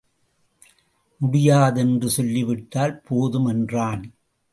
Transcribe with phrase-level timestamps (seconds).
[1.21, 3.45] முடியாது என்று சொல்லி விட்டால் போதும்!
[3.45, 4.03] என்றான்.